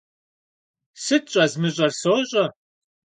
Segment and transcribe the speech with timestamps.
[1.03, 2.45] Сыт щӏэзмыщӏэр, сощӀэ!